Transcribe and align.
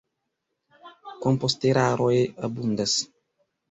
Komposteraroj 1.27 2.19
abundas. 2.53 3.01